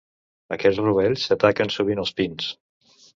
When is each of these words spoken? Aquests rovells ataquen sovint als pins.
Aquests 0.55 0.79
rovells 0.85 1.25
ataquen 1.35 1.71
sovint 1.75 2.01
als 2.05 2.15
pins. 2.21 2.49